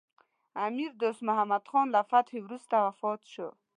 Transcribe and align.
امیر 0.65 0.91
دوست 1.01 1.21
محمد 1.27 1.63
خان 1.71 1.87
له 1.95 2.01
فتحې 2.09 2.39
وروسته 2.43 2.75
وفات 2.87 3.21
شو. 3.33 3.47